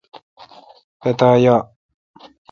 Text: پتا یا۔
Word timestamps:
پتا 1.01 1.29
یا۔ 1.43 1.55